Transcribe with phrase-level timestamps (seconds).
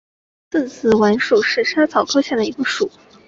[0.49, 2.89] 刺子莞属是莎草科下的一个属。